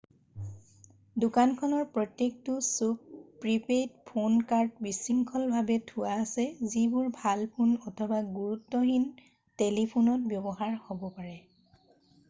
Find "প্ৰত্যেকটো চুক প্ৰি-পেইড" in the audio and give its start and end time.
1.97-3.99